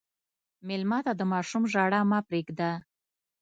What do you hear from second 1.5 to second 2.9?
ژړا مه پرېږده.